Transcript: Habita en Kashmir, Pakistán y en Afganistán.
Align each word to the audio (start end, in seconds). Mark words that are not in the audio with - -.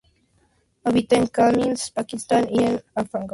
Habita 0.83 1.15
en 1.15 1.27
Kashmir, 1.27 1.75
Pakistán 1.93 2.47
y 2.49 2.63
en 2.63 2.81
Afganistán. 2.95 3.27